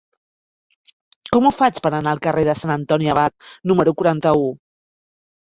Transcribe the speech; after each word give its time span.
Com 1.35 1.47
ho 1.47 1.51
faig 1.57 1.77
per 1.87 1.91
anar 1.97 2.13
al 2.17 2.23
carrer 2.23 2.47
de 2.49 2.57
Sant 2.63 2.73
Antoni 2.77 3.13
Abat 3.17 3.47
número 3.75 3.95
quaranta-u? 4.01 4.51